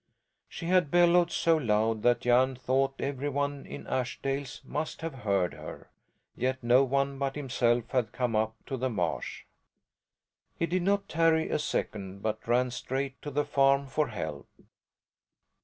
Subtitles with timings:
[0.49, 5.53] She had bellowed so loud that Jan thought every one in Ashdales must have heard
[5.53, 5.91] her,
[6.35, 9.45] yet no one but himself had come up to the marsh.
[10.57, 14.49] He did not tarry a second, but ran straight to the farm for help.